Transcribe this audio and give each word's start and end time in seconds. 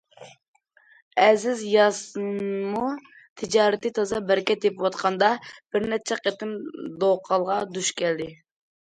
ئەزىز 1.25 1.59
ياسىنمۇ 1.71 2.85
تىجارىتى 3.41 3.91
تازا 3.97 4.21
بەرىكەت 4.31 4.63
تېپىۋاتقاندا 4.63 5.29
بىر 5.77 5.85
نەچچە 5.93 6.19
قېتىم 6.23 6.57
دوقالغا 7.05 7.59
دۇچ 7.77 7.93
كەلدى. 8.01 8.29